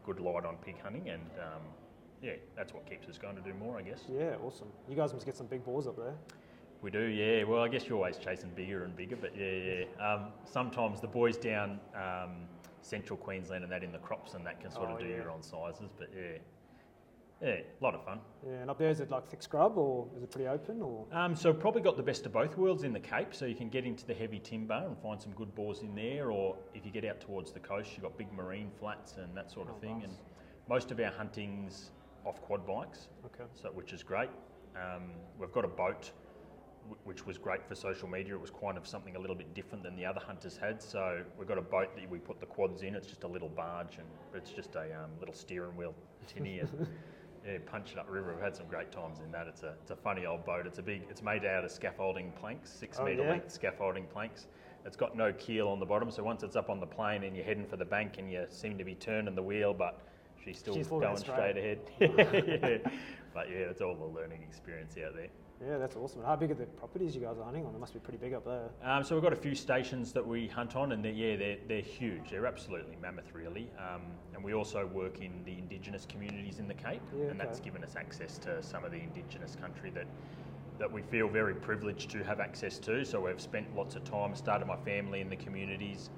good 0.06 0.20
light 0.20 0.46
on 0.46 0.56
pig 0.58 0.76
hunting 0.82 1.10
and 1.10 1.22
um, 1.42 1.62
yeah, 2.22 2.34
that's 2.56 2.74
what 2.74 2.88
keeps 2.90 3.08
us 3.10 3.18
going 3.18 3.36
to 3.36 3.42
do 3.42 3.54
more, 3.56 3.78
I 3.78 3.82
guess. 3.82 4.04
yeah, 4.10 4.36
awesome. 4.44 4.68
You 4.90 4.96
guys 4.96 5.12
must 5.14 5.26
get 5.26 5.36
some 5.36 5.48
big 5.48 5.64
balls 5.66 5.86
up 5.88 5.98
there. 5.98 6.14
We 6.82 6.92
do, 6.92 7.02
yeah. 7.02 7.44
Well, 7.44 7.62
I 7.64 7.68
guess 7.68 7.88
you're 7.88 7.98
always 7.98 8.18
chasing 8.18 8.52
bigger 8.56 8.84
and 8.84 8.96
bigger, 8.96 9.16
but 9.16 9.36
yeah, 9.36 9.52
yeah. 9.98 10.14
Um, 10.14 10.28
sometimes 10.46 11.02
the 11.02 11.08
boys 11.08 11.38
down 11.38 11.80
um, 11.96 12.48
central 12.82 13.18
Queensland 13.18 13.64
and 13.64 13.72
that 13.72 13.84
in 13.84 13.92
the 13.92 13.98
crops 13.98 14.36
and 14.36 14.46
that 14.46 14.62
can 14.62 14.72
sort 14.72 14.90
Oh, 14.90 14.94
of 14.94 15.00
do 15.00 15.08
yeah. 15.08 15.16
your 15.18 15.32
own 15.32 15.42
sizes, 15.42 15.90
but 15.98 16.10
yeah, 16.16 16.38
yeah, 17.42 17.48
a 17.50 17.84
lot 17.84 17.94
of 17.96 18.04
fun. 18.06 18.20
Yeah, 18.46 18.62
and 18.62 18.70
up 18.70 18.78
there 18.80 18.90
is 18.90 19.00
it 19.02 19.12
like 19.12 19.28
thick 19.28 19.44
scrub 19.44 19.78
or 19.78 20.08
is 20.16 20.24
it 20.24 20.32
pretty 20.32 20.48
open 20.48 20.82
or? 20.82 21.06
Um, 21.12 21.36
so 21.36 21.54
probably 21.54 21.82
got 21.82 21.98
the 21.98 22.04
best 22.04 22.26
of 22.26 22.32
both 22.32 22.58
worlds 22.58 22.84
in 22.84 22.94
the 22.94 23.00
Cape, 23.00 23.34
so 23.36 23.46
you 23.46 23.56
can 23.56 23.70
get 23.70 23.86
into 23.86 24.06
the 24.06 24.14
heavy 24.14 24.40
timber 24.40 24.84
and 24.86 24.98
find 25.00 25.22
some 25.22 25.32
good 25.34 25.54
boars 25.54 25.82
in 25.82 25.94
there, 25.96 26.32
or 26.32 26.56
if 26.74 26.86
you 26.86 26.92
get 26.92 27.06
out 27.06 27.20
towards 27.20 27.52
the 27.52 27.60
coast, 27.60 27.92
you've 27.94 28.04
got 28.04 28.18
big 28.18 28.32
marine 28.32 28.72
flats 28.80 29.18
and 29.18 29.36
that 29.36 29.52
sort 29.52 29.68
of 29.70 29.76
Oh, 29.76 29.80
thing. 29.82 30.00
nice. 30.00 30.08
And 30.10 30.18
most 30.70 30.92
of 30.92 31.00
our 31.00 31.12
hunting's 31.12 31.92
off 32.26 32.42
quad 32.42 32.66
bikes, 32.66 33.10
Okay. 33.26 33.44
so 33.54 33.70
which 33.72 33.92
is 33.94 34.02
great. 34.02 34.30
Um, 34.76 35.12
we've 35.40 35.52
got 35.52 35.64
a 35.66 35.70
boat, 35.70 36.12
wh- 36.90 37.06
which 37.08 37.26
was 37.26 37.38
great 37.38 37.66
for 37.68 37.76
social 37.76 38.08
media. 38.08 38.34
It 38.36 38.42
was 38.42 38.50
kind 38.50 38.78
of 38.78 38.88
something 38.88 39.16
a 39.16 39.20
little 39.20 39.36
bit 39.36 39.54
different 39.54 39.84
than 39.84 39.96
the 39.96 40.06
other 40.06 40.20
hunters 40.22 40.58
had. 40.58 40.82
So 40.82 41.24
we've 41.38 41.48
got 41.48 41.58
a 41.58 41.62
boat 41.62 41.96
that 41.96 42.10
we 42.10 42.18
put 42.18 42.40
the 42.40 42.46
quads 42.48 42.82
in. 42.82 42.96
It's 42.96 43.08
just 43.08 43.24
a 43.24 43.28
little 43.28 43.50
barge 43.50 43.98
and 44.00 44.08
it's 44.34 44.52
just 44.52 44.76
a 44.76 45.04
um, 45.04 45.12
little 45.20 45.36
steering 45.36 45.76
wheel 45.78 45.94
tinny 46.28 46.62
yeah, 47.46 47.58
punch 47.66 47.92
it 47.92 48.00
up 48.00 48.08
river. 48.10 48.34
We've 48.34 48.44
had 48.44 48.56
some 48.56 48.68
great 48.68 48.92
times 48.92 49.20
in 49.24 49.32
that. 49.32 49.48
It's 49.48 49.64
a 49.64 49.74
it's 49.82 49.92
a 49.92 49.96
funny 49.96 50.26
old 50.26 50.46
boat. 50.46 50.66
It's 50.66 50.80
a 50.80 50.84
big. 50.84 51.04
It's 51.10 51.22
made 51.22 51.46
out 51.46 51.64
of 51.64 51.72
scaffolding 51.72 52.32
planks, 52.40 52.72
six 52.72 52.98
Oh, 53.00 53.06
metre 53.06 53.24
yeah? 53.24 53.30
length 53.30 53.52
scaffolding 53.52 54.06
planks. 54.08 54.48
It's 54.86 54.96
got 54.98 55.16
no 55.18 55.34
keel 55.34 55.68
on 55.68 55.80
the 55.80 55.86
bottom, 55.86 56.12
so 56.12 56.24
once 56.24 56.44
it's 56.44 56.56
up 56.56 56.70
on 56.70 56.80
the 56.80 56.86
plane 56.86 57.24
and 57.24 57.36
you're 57.36 57.46
heading 57.46 57.66
for 57.66 57.76
the 57.78 57.86
bank 57.86 58.16
and 58.20 58.32
you 58.32 58.46
seem 58.50 58.78
to 58.78 58.84
be 58.84 58.94
turning 58.96 59.34
the 59.34 59.42
wheel, 59.42 59.74
but 59.74 60.00
she's 60.44 60.60
still 60.60 60.76
She's 60.76 60.88
going 60.88 61.18
straight 61.18 61.56
straight. 61.56 61.58
ahead. 61.58 62.82
yeah. 62.84 62.92
But 63.34 63.50
yeah, 63.50 63.58
it's 63.70 63.82
all 63.82 63.96
the 63.96 64.06
learning 64.06 64.44
experience 64.48 64.96
out 65.06 65.14
there. 65.16 65.28
Yeah, 65.66 65.78
that's 65.78 65.96
awesome. 65.96 66.22
How 66.24 66.36
big 66.36 66.52
are 66.52 66.56
the 66.56 66.66
properties 66.66 67.16
you 67.16 67.22
guys 67.22 67.38
are 67.38 67.44
hunting 67.44 67.66
on? 67.66 67.74
They 67.74 67.80
must 67.80 67.94
be 67.94 68.00
pretty 68.00 68.18
big 68.18 68.34
up 68.34 68.46
there. 68.46 68.70
Um, 68.84 69.04
so 69.04 69.16
we've 69.16 69.24
got 69.24 69.34
a 69.34 69.38
few 69.38 69.56
stations 69.56 70.12
that 70.12 70.26
we 70.26 70.48
hunt 70.48 70.76
on, 70.76 70.92
and 70.92 71.04
they're, 71.04 71.12
yeah, 71.12 71.38
they're, 71.38 71.58
they're 71.68 71.82
huge. 71.82 72.32
They're 72.32 72.46
absolutely 72.46 72.98
mammoth, 73.02 73.34
really. 73.34 73.70
Um, 73.80 74.02
and 74.34 74.44
we 74.44 74.54
also 74.54 74.86
work 74.88 75.22
in 75.22 75.32
the 75.46 75.54
Indigenous 75.54 76.06
communities 76.06 76.60
in 76.60 76.68
the 76.68 76.74
Cape, 76.74 77.02
Yeah, 77.18 77.28
and 77.28 77.40
that's 77.40 77.60
given 77.60 77.84
us 77.84 77.96
access 77.96 78.38
to 78.40 78.62
some 78.62 78.84
of 78.84 78.92
the 78.92 79.00
Indigenous 79.00 79.56
country 79.56 79.90
that 79.92 80.08
that 80.78 80.92
we 80.92 81.02
feel 81.04 81.30
very 81.30 81.56
privileged 81.56 82.10
to 82.10 82.22
have 82.22 82.42
access 82.42 82.78
to. 82.80 83.06
So 83.06 83.22
we've 83.22 83.40
spent 83.40 83.74
lots 83.78 83.96
of 83.96 84.04
time, 84.04 84.36
started 84.36 84.66
my 84.66 84.76
family 84.76 85.22
in 85.22 85.30
the 85.30 85.38
communities, 85.38 86.10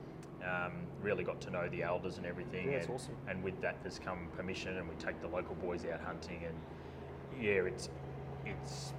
um, 0.44 0.72
really 1.00 1.24
got 1.24 1.40
to 1.42 1.52
know 1.52 1.70
the 1.70 1.84
elders 1.84 2.18
and 2.18 2.26
everything. 2.26 2.66
Yeah, 2.66 2.78
that's 2.78 2.88
and, 2.88 2.96
awesome. 2.96 3.16
and 3.28 3.44
with 3.44 3.62
that, 3.62 3.78
there's 3.84 4.00
come 4.00 4.30
permission, 4.36 4.78
and 4.78 4.90
we 4.90 4.96
take 4.96 5.22
the 5.22 5.28
local 5.28 5.54
boys 5.56 5.86
out 5.86 6.02
hunting. 6.02 6.42
And 6.44 7.44
yeah, 7.44 7.62
it's 7.68 7.90
it's 8.46 8.94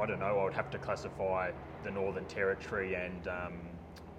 I 0.00 0.06
don't 0.06 0.18
know. 0.18 0.38
I 0.38 0.44
would 0.44 0.54
have 0.54 0.70
to 0.70 0.78
classify 0.78 1.50
the 1.84 1.90
Northern 1.90 2.24
Territory 2.26 2.94
and 2.94 3.28
um, 3.28 3.54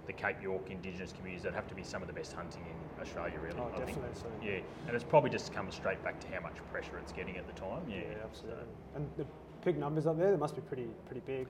the 0.05 0.13
Cape 0.13 0.41
York 0.41 0.69
Indigenous 0.69 1.11
communities. 1.11 1.43
That 1.43 1.53
have 1.53 1.67
to 1.67 1.75
be 1.75 1.83
some 1.83 2.01
of 2.01 2.07
the 2.07 2.13
best 2.13 2.33
hunting 2.33 2.63
in 2.65 3.01
Australia, 3.01 3.39
really. 3.41 3.57
Oh, 3.59 3.69
I 3.73 3.77
think. 3.77 3.97
definitely 3.97 4.19
so. 4.21 4.27
Yeah, 4.43 4.59
and 4.87 4.95
it's 4.95 5.03
probably 5.03 5.29
just 5.29 5.53
come 5.53 5.71
straight 5.71 6.03
back 6.03 6.19
to 6.21 6.27
how 6.27 6.41
much 6.41 6.55
pressure 6.71 6.97
it's 6.99 7.11
getting 7.11 7.37
at 7.37 7.47
the 7.47 7.53
time. 7.53 7.83
Yeah, 7.87 7.97
Yeah, 7.97 8.23
absolutely. 8.23 8.63
So 8.63 8.95
And 8.95 9.09
the 9.17 9.25
pig 9.63 9.77
numbers 9.77 10.05
up 10.05 10.17
there, 10.17 10.31
they 10.31 10.37
must 10.37 10.55
be 10.55 10.61
pretty 10.61 10.87
pretty 11.05 11.21
big. 11.25 11.47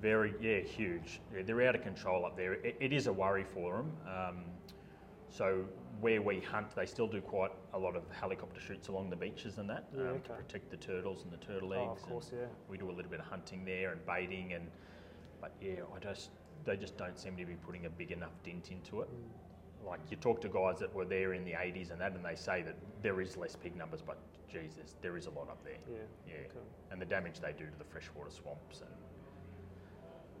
very, 0.00 0.34
yeah, 0.40 0.60
huge. 0.60 1.20
Yeah, 1.34 1.42
they're 1.44 1.68
out 1.68 1.74
of 1.74 1.82
control 1.82 2.24
up 2.24 2.36
there. 2.36 2.54
It, 2.54 2.76
it 2.80 2.92
is 2.92 3.06
a 3.06 3.12
worry 3.12 3.44
for 3.44 3.76
them. 3.78 3.92
Um, 4.06 4.44
so 5.30 5.64
where 6.00 6.20
we 6.20 6.40
hunt, 6.40 6.74
they 6.76 6.86
still 6.86 7.06
do 7.06 7.20
quite 7.20 7.50
a 7.72 7.78
lot 7.78 7.96
of 7.96 8.02
helicopter 8.10 8.60
shoots 8.60 8.88
along 8.88 9.10
the 9.10 9.16
beaches 9.16 9.58
and 9.58 9.68
that 9.70 9.84
Yeah, 9.94 10.02
um, 10.02 10.08
okay. 10.08 10.22
to 10.28 10.32
protect 10.34 10.70
the 10.70 10.76
turtles 10.76 11.22
and 11.24 11.32
the 11.32 11.38
turtle 11.38 11.72
eggs. 11.72 11.82
Oh, 11.88 11.92
of 11.92 12.02
course, 12.02 12.30
yeah. 12.34 12.46
We 12.68 12.76
do 12.76 12.90
a 12.90 12.92
little 12.92 13.10
bit 13.10 13.20
of 13.20 13.26
hunting 13.26 13.64
there 13.64 13.92
and 13.92 14.04
baiting, 14.06 14.52
and 14.52 14.70
but 15.40 15.52
yeah, 15.60 15.80
I 15.94 15.98
just 15.98 16.30
they 16.64 16.76
just 16.76 16.96
don't 16.96 17.18
seem 17.18 17.36
to 17.36 17.44
be 17.44 17.54
putting 17.54 17.86
a 17.86 17.90
big 17.90 18.10
enough 18.10 18.32
dent 18.44 18.70
into 18.70 19.00
it. 19.02 19.08
Mm. 19.08 19.86
Like 19.86 20.00
you 20.10 20.16
talk 20.16 20.40
to 20.40 20.48
guys 20.48 20.78
that 20.80 20.92
were 20.92 21.04
there 21.04 21.34
in 21.34 21.44
the 21.44 21.52
80s 21.52 21.92
and 21.92 22.00
that, 22.00 22.12
and 22.12 22.24
they 22.24 22.34
say 22.34 22.62
that 22.62 22.74
there 23.02 23.20
is 23.20 23.36
less 23.36 23.54
pig 23.54 23.76
numbers, 23.76 24.02
but 24.02 24.18
Jesus, 24.48 24.96
there 25.00 25.16
is 25.16 25.26
a 25.26 25.30
lot 25.30 25.48
up 25.48 25.62
there. 25.64 25.78
Yeah. 25.88 25.98
Yeah, 26.26 26.34
Okay. 26.46 26.66
and 26.90 27.00
the 27.00 27.06
damage 27.06 27.40
they 27.40 27.52
do 27.52 27.66
to 27.66 27.78
the 27.78 27.84
freshwater 27.84 28.30
swamps 28.30 28.80
and 28.80 28.90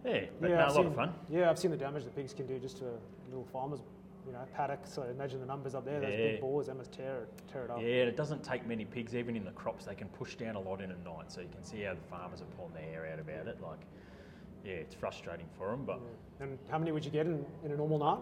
yeah, 0.04 0.26
but 0.40 0.50
yeah, 0.50 0.56
no, 0.56 0.64
a 0.64 0.66
lot 0.66 0.74
seen, 0.74 0.86
of 0.86 0.94
fun. 0.94 1.14
Yeah, 1.28 1.50
I've 1.50 1.58
seen 1.58 1.70
the 1.72 1.76
damage 1.76 2.04
the 2.04 2.10
pigs 2.10 2.32
can 2.32 2.46
do 2.46 2.58
just 2.58 2.78
to 2.78 2.84
little 3.28 3.44
farmers, 3.52 3.80
you 4.26 4.32
know, 4.32 4.40
paddock. 4.54 4.80
So 4.84 5.02
imagine 5.02 5.40
the 5.40 5.46
numbers 5.46 5.74
up 5.74 5.84
there. 5.84 6.00
Those 6.00 6.14
Yeah. 6.14 6.30
big 6.32 6.40
boars, 6.40 6.66
they 6.66 6.74
must 6.74 6.92
tear 6.92 7.22
it, 7.22 7.28
tear 7.48 7.64
it 7.64 7.70
up. 7.70 7.80
Yeah, 7.80 8.02
and 8.02 8.08
it 8.08 8.16
doesn't 8.16 8.42
take 8.42 8.66
many 8.66 8.84
pigs, 8.84 9.14
even 9.14 9.36
in 9.36 9.44
the 9.44 9.52
crops. 9.52 9.84
They 9.84 9.94
can 9.94 10.08
push 10.08 10.34
down 10.34 10.56
a 10.56 10.60
lot 10.60 10.80
in 10.80 10.90
a 10.90 10.96
night, 10.98 11.30
so 11.30 11.40
you 11.40 11.48
can 11.48 11.62
see 11.62 11.82
how 11.82 11.94
the 11.94 12.00
farmers 12.00 12.42
are 12.42 12.46
pulling 12.56 12.74
their 12.74 12.82
hair 12.82 13.06
out 13.12 13.20
about 13.20 13.46
it. 13.46 13.60
Like, 13.60 13.80
yeah, 14.64 14.74
it's 14.74 14.94
frustrating 14.94 15.46
for 15.56 15.70
them, 15.70 15.84
but. 15.84 16.00
And 16.40 16.58
how 16.70 16.78
many 16.78 16.92
would 16.92 17.04
you 17.04 17.10
get 17.10 17.26
in, 17.26 17.44
in 17.64 17.72
a 17.72 17.76
normal 17.76 17.98
night? 17.98 18.18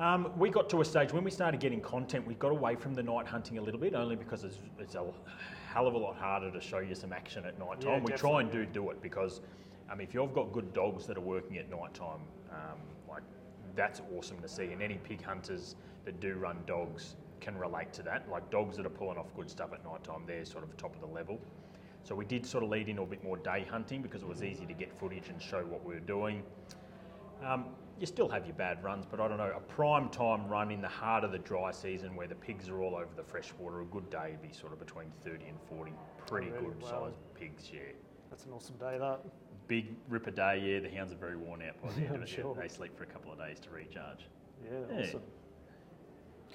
Um, 0.00 0.32
we 0.38 0.48
got 0.48 0.70
to 0.70 0.80
a 0.80 0.84
stage 0.84 1.12
when 1.12 1.24
we 1.24 1.30
started 1.30 1.60
getting 1.60 1.80
content, 1.80 2.26
we 2.26 2.34
got 2.34 2.52
away 2.52 2.74
from 2.74 2.94
the 2.94 3.02
night 3.02 3.26
hunting 3.26 3.58
a 3.58 3.62
little 3.62 3.78
bit, 3.78 3.94
only 3.94 4.16
because 4.16 4.44
it's, 4.44 4.58
it's 4.78 4.94
a 4.94 5.04
hell 5.72 5.86
of 5.86 5.94
a 5.94 5.98
lot 5.98 6.16
harder 6.16 6.50
to 6.50 6.60
show 6.60 6.78
you 6.78 6.94
some 6.94 7.12
action 7.12 7.44
at 7.44 7.58
night 7.58 7.82
time. 7.82 7.98
Yeah, 7.98 8.00
we 8.00 8.12
try 8.12 8.40
and 8.40 8.50
do 8.50 8.64
do 8.64 8.90
it 8.90 9.02
because 9.02 9.42
um, 9.90 10.00
if 10.00 10.14
you've 10.14 10.32
got 10.32 10.52
good 10.52 10.72
dogs 10.72 11.06
that 11.06 11.18
are 11.18 11.22
working 11.22 11.58
at 11.58 11.68
night 11.70 11.92
time, 11.92 12.20
um, 12.50 12.78
that's 13.80 14.02
awesome 14.14 14.38
to 14.42 14.48
see. 14.48 14.64
And 14.72 14.82
any 14.82 14.98
pig 14.98 15.22
hunters 15.22 15.74
that 16.04 16.20
do 16.20 16.34
run 16.34 16.58
dogs 16.66 17.16
can 17.40 17.56
relate 17.56 17.94
to 17.94 18.02
that. 18.02 18.28
Like 18.30 18.50
dogs 18.50 18.76
that 18.76 18.84
are 18.84 18.90
pulling 18.90 19.16
off 19.16 19.34
good 19.34 19.48
stuff 19.48 19.72
at 19.72 19.82
night 19.84 20.04
time, 20.04 20.24
they're 20.26 20.44
sort 20.44 20.64
of 20.64 20.76
top 20.76 20.94
of 20.94 21.00
the 21.00 21.06
level. 21.06 21.40
So 22.02 22.14
we 22.14 22.26
did 22.26 22.44
sort 22.44 22.62
of 22.62 22.68
lead 22.68 22.90
in 22.90 22.98
a 22.98 23.06
bit 23.06 23.24
more 23.24 23.38
day 23.38 23.66
hunting 23.70 24.02
because 24.02 24.20
it 24.22 24.28
was 24.28 24.42
easy 24.42 24.66
to 24.66 24.74
get 24.74 24.92
footage 25.00 25.30
and 25.30 25.40
show 25.40 25.62
what 25.64 25.82
we 25.82 25.94
were 25.94 26.00
doing. 26.00 26.42
Um, 27.42 27.66
you 27.98 28.04
still 28.04 28.28
have 28.28 28.44
your 28.44 28.54
bad 28.54 28.84
runs, 28.84 29.06
but 29.10 29.18
I 29.18 29.28
don't 29.28 29.38
know. 29.38 29.52
A 29.56 29.60
prime 29.60 30.10
time 30.10 30.46
run 30.46 30.70
in 30.70 30.82
the 30.82 30.88
heart 30.88 31.24
of 31.24 31.32
the 31.32 31.38
dry 31.38 31.70
season 31.70 32.14
where 32.16 32.26
the 32.26 32.34
pigs 32.34 32.68
are 32.68 32.80
all 32.82 32.94
over 32.96 33.08
the 33.16 33.22
freshwater, 33.22 33.80
a 33.80 33.84
good 33.86 34.10
day 34.10 34.32
would 34.32 34.42
be 34.42 34.52
sort 34.54 34.74
of 34.74 34.78
between 34.78 35.06
30 35.24 35.46
and 35.46 35.58
40 35.70 35.92
pretty 36.26 36.48
Oh, 36.48 36.52
really? 36.52 36.66
good 36.66 36.82
Wow. 36.82 36.88
sized 37.06 37.18
pigs, 37.34 37.70
yeah. 37.72 37.80
That's 38.28 38.44
an 38.44 38.52
awesome 38.52 38.76
day. 38.76 38.98
That. 38.98 39.20
Big 39.70 39.94
ripper 40.08 40.32
day, 40.32 40.60
yeah. 40.64 40.80
The 40.80 40.92
hounds 40.96 41.12
are 41.12 41.16
very 41.16 41.36
worn 41.36 41.62
out 41.62 41.80
by 41.80 41.90
the 41.92 42.00
end 42.06 42.16
of 42.16 42.22
it. 42.22 42.28
sure. 42.28 42.56
They 42.60 42.66
sleep 42.66 42.96
for 42.98 43.04
a 43.04 43.06
couple 43.06 43.30
of 43.30 43.38
days 43.38 43.60
to 43.60 43.70
recharge. 43.70 44.26
Yeah, 44.64 44.78
Yeah. 44.92 45.02
awesome. 45.04 45.22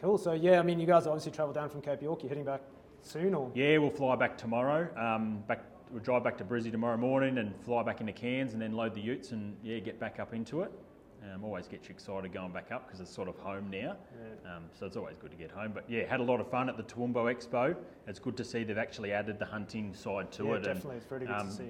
Cool. 0.01 0.17
So 0.17 0.33
yeah, 0.33 0.59
I 0.59 0.63
mean, 0.63 0.81
you 0.81 0.85
guys 0.85 1.07
obviously 1.07 1.31
travel 1.31 1.53
down 1.53 1.69
from 1.69 1.81
Cape 1.81 2.01
York. 2.01 2.23
You're 2.23 2.27
heading 2.29 2.43
back 2.43 2.59
soon, 3.03 3.33
or? 3.33 3.49
Yeah, 3.55 3.77
we'll 3.77 3.89
fly 3.89 4.17
back 4.17 4.37
tomorrow. 4.37 4.89
Um, 5.01 5.41
back, 5.47 5.63
we'll 5.91 6.03
drive 6.03 6.25
back 6.25 6.37
to 6.39 6.43
Brizzy 6.43 6.69
tomorrow 6.73 6.97
morning 6.97 7.37
and 7.37 7.53
fly 7.63 7.83
back 7.83 8.01
into 8.01 8.11
Cairns 8.11 8.51
and 8.51 8.61
then 8.61 8.73
load 8.73 8.93
the 8.93 8.99
utes 8.99 9.31
and 9.31 9.55
yeah, 9.63 9.79
get 9.79 9.97
back 9.97 10.19
up 10.19 10.33
into 10.33 10.63
it. 10.63 10.71
Um, 11.33 11.45
always 11.45 11.69
gets 11.69 11.87
you 11.87 11.93
excited 11.95 12.33
going 12.33 12.51
back 12.51 12.73
up 12.73 12.85
because 12.85 12.99
it's 12.99 13.09
sort 13.15 13.29
of 13.29 13.37
home 13.37 13.69
now. 13.71 13.95
Yeah. 14.45 14.57
Um, 14.57 14.63
so 14.77 14.85
it's 14.87 14.97
always 14.97 15.15
good 15.17 15.31
to 15.31 15.37
get 15.37 15.51
home. 15.51 15.71
But 15.73 15.89
yeah, 15.89 16.03
had 16.05 16.19
a 16.19 16.23
lot 16.23 16.41
of 16.41 16.51
fun 16.51 16.67
at 16.67 16.75
the 16.75 16.83
Toowoomba 16.83 17.33
Expo. 17.33 17.77
It's 18.07 18.19
good 18.19 18.35
to 18.35 18.43
see 18.43 18.65
they've 18.65 18.77
actually 18.77 19.13
added 19.13 19.39
the 19.39 19.45
hunting 19.45 19.93
side 19.93 20.33
to 20.33 20.43
yeah, 20.47 20.51
it. 20.51 20.55
and, 20.57 20.65
definitely. 20.65 20.97
It's 20.97 21.05
very 21.05 21.25
good 21.25 21.31
um, 21.33 21.47
to 21.47 21.53
see. 21.53 21.69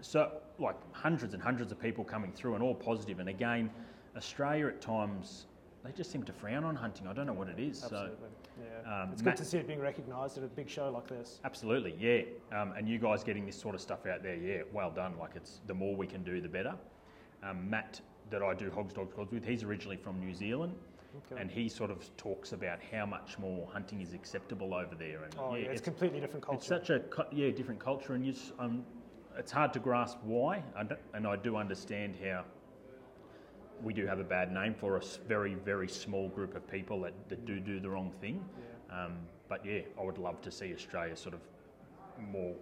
so 0.00 0.32
like 0.60 0.76
hundreds 0.92 1.34
and 1.34 1.42
hundreds 1.42 1.72
of 1.72 1.80
people 1.80 2.04
coming 2.04 2.32
through 2.32 2.54
and 2.54 2.62
all 2.62 2.74
positive. 2.74 3.18
And 3.18 3.28
again, 3.28 3.70
Australia 4.16 4.66
at 4.66 4.80
times 4.80 5.46
they 5.84 5.92
just 5.92 6.10
seem 6.10 6.22
to 6.24 6.32
frown 6.32 6.64
on 6.64 6.76
hunting. 6.76 7.06
I 7.06 7.12
don't 7.12 7.26
know 7.26 7.32
what 7.32 7.48
it 7.48 7.58
is. 7.58 7.82
Absolutely. 7.82 8.28
yeah. 8.60 9.02
um, 9.02 9.12
it's 9.12 9.22
Matt- 9.22 9.36
good 9.36 9.44
to 9.44 9.50
see 9.50 9.58
it 9.58 9.66
being 9.66 9.80
recognised 9.80 10.36
at 10.36 10.44
a 10.44 10.48
big 10.48 10.68
show 10.68 10.90
like 10.90 11.08
this. 11.08 11.40
Absolutely, 11.44 11.94
yeah. 11.98 12.22
Um, 12.58 12.72
and 12.76 12.88
you 12.88 12.98
guys 12.98 13.24
getting 13.24 13.46
this 13.46 13.58
sort 13.58 13.74
of 13.74 13.80
stuff 13.80 14.06
out 14.06 14.22
there, 14.22 14.36
yeah, 14.36 14.62
well 14.72 14.90
done. 14.90 15.14
Like 15.18 15.32
it's 15.36 15.60
the 15.66 15.74
more 15.74 15.96
we 15.96 16.06
can 16.06 16.22
do, 16.22 16.40
the 16.40 16.48
better. 16.48 16.74
Um, 17.42 17.68
Matt, 17.70 18.00
that 18.30 18.42
I 18.42 18.54
do 18.54 18.70
Hogs 18.70 18.92
Dogs 18.92 19.14
Quads 19.14 19.32
with, 19.32 19.44
he's 19.44 19.62
originally 19.62 19.96
from 19.96 20.20
New 20.20 20.34
Zealand. 20.34 20.74
Okay. 21.32 21.40
And 21.40 21.50
he 21.50 21.68
sort 21.68 21.90
of 21.90 22.08
talks 22.16 22.52
about 22.52 22.78
how 22.92 23.04
much 23.04 23.36
more 23.36 23.66
hunting 23.72 24.00
is 24.00 24.12
acceptable 24.12 24.74
over 24.74 24.94
there, 24.94 25.24
and 25.24 25.34
oh, 25.40 25.56
yeah, 25.56 25.62
it's, 25.62 25.72
it's, 25.72 25.80
completely 25.80 26.20
different 26.20 26.44
culture. 26.44 26.58
it's 26.58 26.68
such 26.68 26.90
a 26.90 27.02
yeah 27.32 27.50
different 27.50 27.80
culture, 27.80 28.14
and 28.14 28.24
you, 28.24 28.32
um, 28.60 28.84
it's 29.38 29.52
hard 29.52 29.72
to 29.72 29.78
grasp 29.78 30.18
why. 30.22 30.62
And 31.14 31.26
I 31.26 31.36
do 31.36 31.56
understand 31.56 32.16
how 32.22 32.44
we 33.82 33.94
do 33.94 34.06
have 34.06 34.18
a 34.18 34.24
bad 34.24 34.52
name 34.52 34.74
for 34.74 34.96
a 34.96 35.02
very 35.26 35.54
very 35.54 35.88
small 35.88 36.28
group 36.28 36.54
of 36.54 36.70
people 36.70 37.00
that, 37.00 37.14
that 37.28 37.46
do 37.46 37.58
do 37.60 37.80
the 37.80 37.88
wrong 37.88 38.12
thing. 38.20 38.44
yeah. 38.58 39.04
Um, 39.04 39.12
but 39.48 39.64
yeah, 39.64 39.80
I 39.98 40.04
would 40.04 40.18
love 40.18 40.40
to 40.42 40.50
see 40.50 40.72
Australia 40.74 41.16
sort 41.16 41.34
of 41.34 41.40
more 42.30 42.54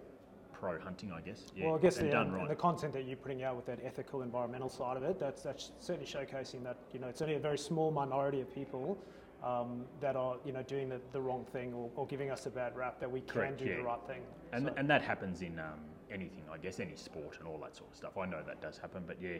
pro 0.59 0.79
hunting, 0.79 1.11
I 1.11 1.21
guess. 1.21 1.43
Yeah, 1.55 1.67
well, 1.67 1.75
I 1.75 1.79
guess 1.79 1.97
the, 1.97 2.09
done 2.09 2.27
and 2.27 2.35
right. 2.35 2.49
the 2.49 2.55
content 2.55 2.93
that 2.93 3.05
you're 3.05 3.17
putting 3.17 3.43
out 3.43 3.55
with 3.55 3.65
that 3.67 3.79
ethical, 3.83 4.21
environmental 4.21 4.69
side 4.69 4.97
of 4.97 5.03
it, 5.03 5.19
that's, 5.19 5.43
that's 5.43 5.71
certainly 5.79 6.09
showcasing 6.09 6.63
that 6.63 6.77
you 6.93 6.99
know 6.99 7.07
it's 7.07 7.21
only 7.21 7.35
a 7.35 7.39
very 7.39 7.57
small 7.57 7.91
minority 7.91 8.41
of 8.41 8.53
people 8.53 8.97
um, 9.43 9.85
that 10.01 10.15
are 10.15 10.35
you 10.45 10.51
know 10.51 10.63
doing 10.63 10.89
the, 10.89 10.99
the 11.13 11.21
wrong 11.21 11.45
thing 11.51 11.73
or, 11.73 11.89
or 11.95 12.07
giving 12.07 12.29
us 12.31 12.45
a 12.45 12.49
bad 12.49 12.75
rap. 12.75 12.99
That 12.99 13.11
we 13.11 13.21
can 13.21 13.29
Correct, 13.29 13.59
do 13.59 13.65
yeah. 13.65 13.77
the 13.77 13.83
right 13.83 13.99
thing. 14.07 14.21
and 14.53 14.65
So- 14.65 14.73
and 14.77 14.89
that 14.89 15.01
happens 15.01 15.41
in 15.41 15.59
um, 15.59 15.79
anything, 16.11 16.43
I 16.51 16.57
guess, 16.57 16.79
any 16.79 16.95
sport 16.95 17.37
and 17.39 17.47
all 17.47 17.57
that 17.59 17.75
sort 17.75 17.91
of 17.91 17.97
stuff. 17.97 18.17
I 18.17 18.25
know 18.25 18.41
that 18.45 18.61
does 18.61 18.77
happen, 18.77 19.03
but 19.05 19.21
yeah. 19.21 19.37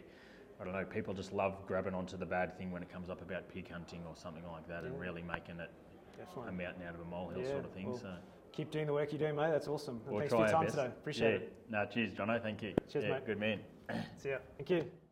I 0.62 0.66
don't 0.66 0.74
know. 0.74 0.84
People 0.84 1.14
just 1.14 1.32
love 1.32 1.66
grabbing 1.68 1.94
onto 1.94 2.18
the 2.18 2.26
bad 2.26 2.58
thing 2.58 2.70
when 2.70 2.84
it 2.84 2.92
comes 2.92 3.10
up 3.10 3.22
about 3.22 3.48
pig 3.48 3.72
hunting 3.72 4.02
or 4.06 4.14
something 4.18 4.44
like 4.52 4.68
that, 4.68 4.84
and 4.84 5.00
really 5.00 5.22
making 5.22 5.58
it 5.58 5.72
a 6.36 6.52
mountain 6.52 6.84
out 6.86 6.96
of 6.96 7.00
a 7.00 7.06
molehill 7.06 7.42
Yeah, 7.42 7.52
sort 7.52 7.64
of 7.64 7.72
thing. 7.72 7.88
well, 7.88 7.98
so 7.98 8.14
Keep 8.52 8.72
doing 8.72 8.88
the 8.88 8.94
work 8.94 9.12
you're 9.12 9.20
doing, 9.20 9.36
mate. 9.36 9.52
That's 9.52 9.68
awesome. 9.68 10.02
We'll 10.06 10.20
thanks 10.20 10.34
for 10.34 10.42
your 10.42 10.50
time 10.50 10.64
best. 10.64 10.76
today. 10.76 10.88
Appreciate 10.88 11.30
yeah. 11.30 11.38
it. 11.38 11.54
No, 11.70 11.86
cheers, 11.86 12.12
Jono. 12.12 12.42
Thank 12.42 12.62
you. 12.62 12.74
Cheers, 12.92 13.06
yeah, 13.06 13.12
mate. 13.12 13.26
Good 13.26 13.40
man. 13.40 13.60
See 14.18 14.30
ya. 14.30 14.38
Thank 14.58 14.70
you. 14.70 15.09